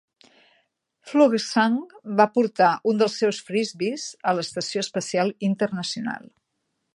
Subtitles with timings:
[1.09, 1.75] Fuglesang
[2.21, 6.27] va portar un dels seus frisbees a l'Estació Espacial Internacional.